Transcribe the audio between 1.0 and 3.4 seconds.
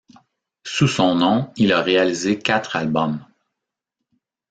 nom il a réalisé quatre albums.